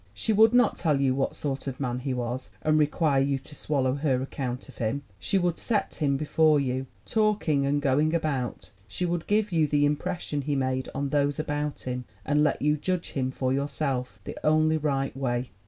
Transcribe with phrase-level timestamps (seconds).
[0.15, 3.53] She would not tell you what sort of man he was and require you to
[3.53, 8.71] swallow her account of him; she would set him before you, talking and going about;
[8.87, 12.77] she would give you the impression he made on those about him, and let you
[12.77, 15.51] judge him for yourself the only right way.